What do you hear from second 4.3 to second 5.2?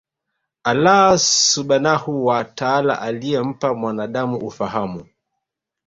ufahamu